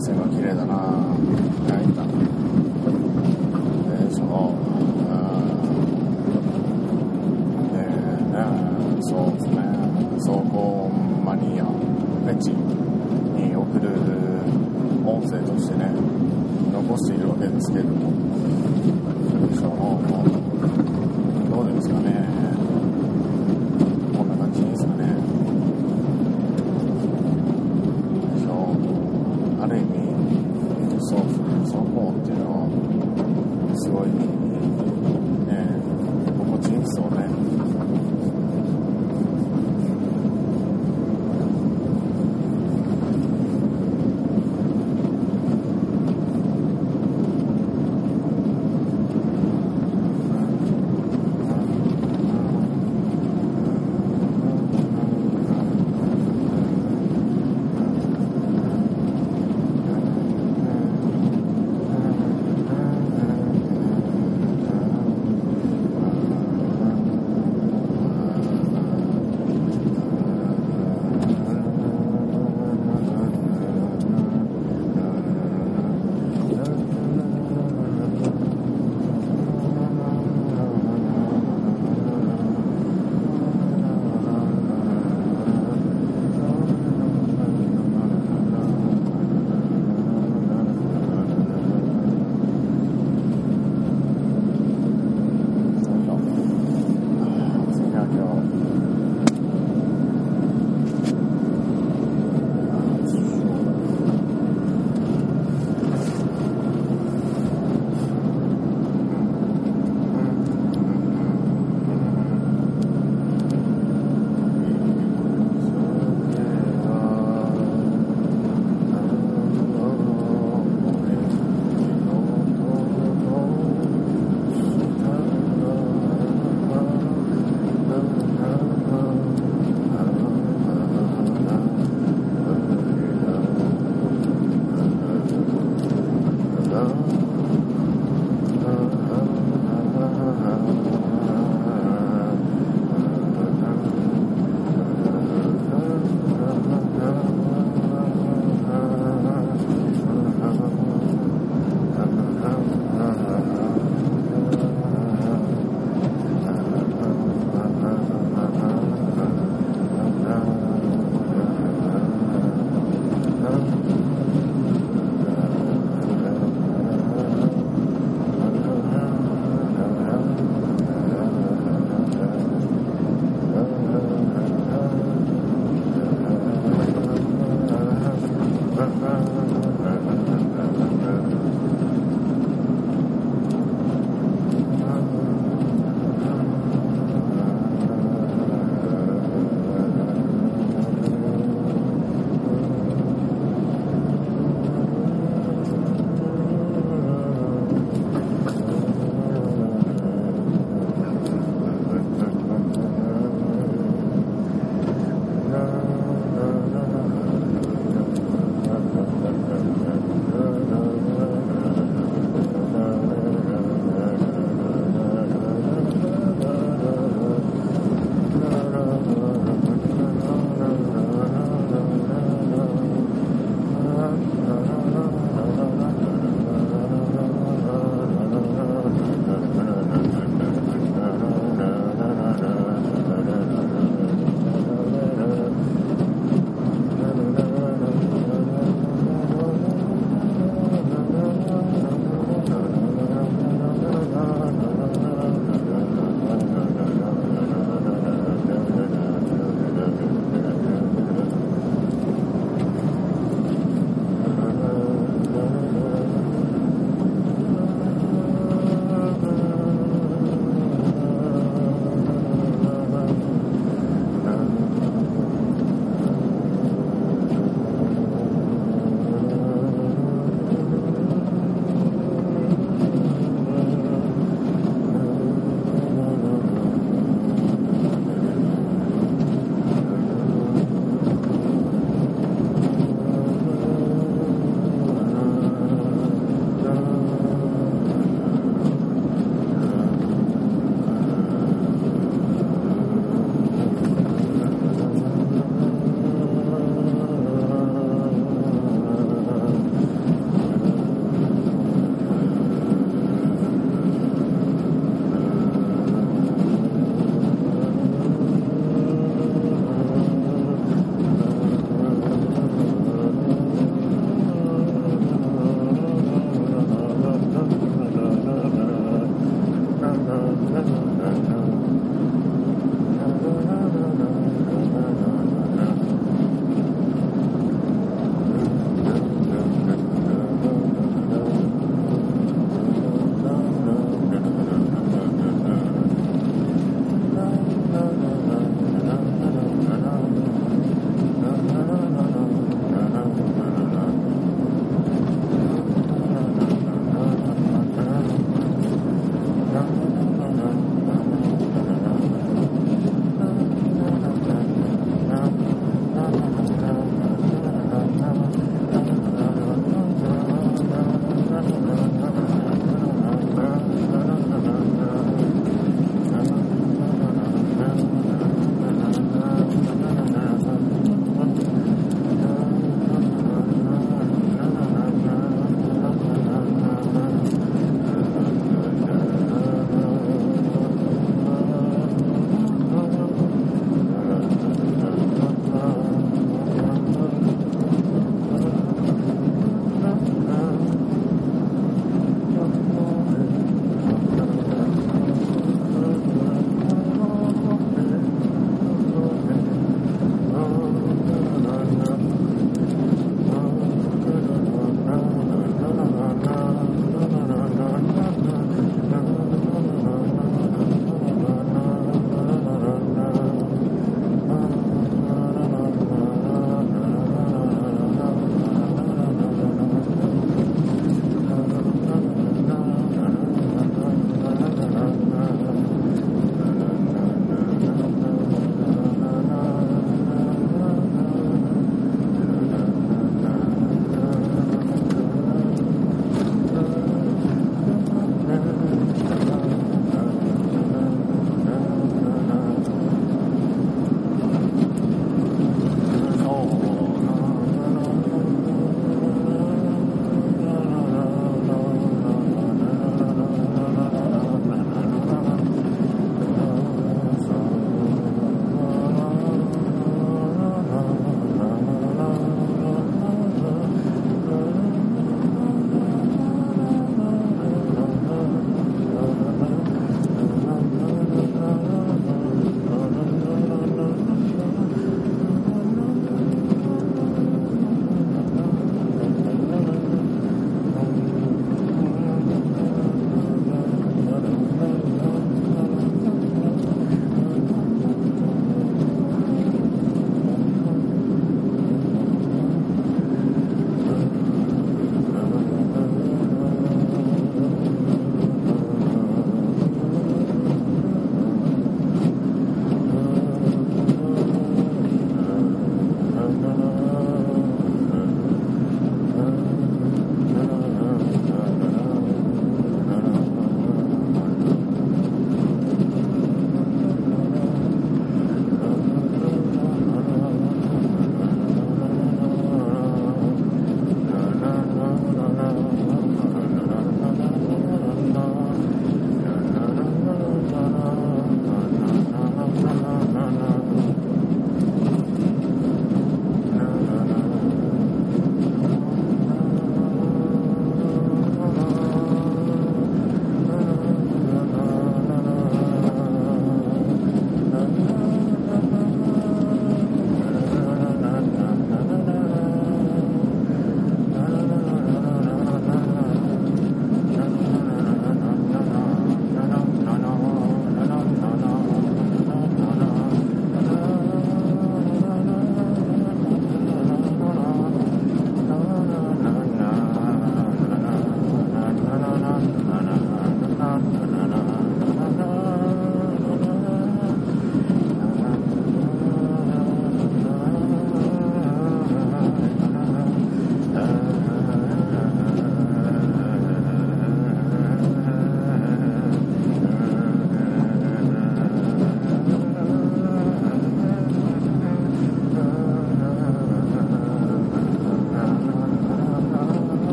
[0.00, 1.14] 線が綺麗だな。
[1.68, 1.92] 泣い。
[1.92, 2.29] た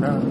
[0.00, 0.29] no.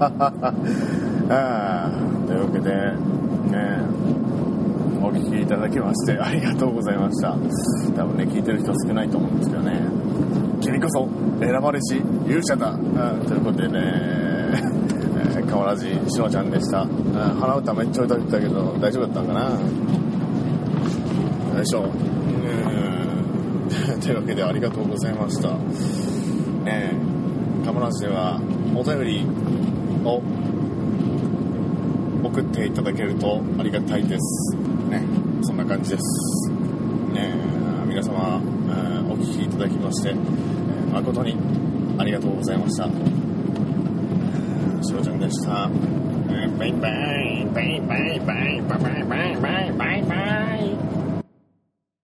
[0.00, 1.90] あ
[2.26, 2.70] というわけで
[3.50, 3.78] ね
[5.02, 7.32] お聞きいただきましてありがとうございました。
[7.32, 7.38] 多
[8.06, 9.80] 分ね聞いてる人少ないと思うんですけどね。
[10.60, 11.08] 君こそ
[11.40, 16.90] 選ばれし勇者だ、うん、ということでね、えー、河原寺しのちゃんでした、うん、
[17.38, 19.40] 鼻歌めっちゃ歌ってたけど大丈夫だったんかな？
[21.56, 21.82] よいしょ。
[21.82, 21.90] うん。
[24.00, 25.50] というわけでありがとうございました。
[25.50, 25.60] ね
[26.66, 26.96] え
[27.64, 28.40] カモラジでは
[28.74, 29.26] お便り
[32.34, 34.56] 送っていただけるとありがたいです。
[34.90, 35.00] ね。
[35.42, 36.50] そんな感じです。
[37.12, 37.32] ね。
[37.86, 38.42] 皆様
[39.08, 40.12] お聴きいただきまして
[40.92, 41.36] 誠に
[41.96, 42.88] ありがとうございました。
[44.82, 45.70] しろちゃんでした。
[46.58, 49.63] バイバイバイバイバイバイバイバイ。